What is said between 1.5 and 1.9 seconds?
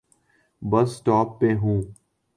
ہوں۔